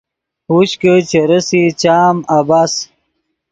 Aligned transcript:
ہوش 0.49 0.69
کہ 0.81 0.93
چے 1.09 1.21
رېسئے 1.29 1.63
چام 1.81 2.15
عبث 2.37 2.73